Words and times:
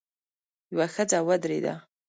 يوه 0.73 0.85
ښځه 0.93 1.19
ودرېده. 1.27 1.73